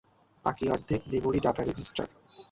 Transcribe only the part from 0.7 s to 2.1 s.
অর্ধেক memory data register.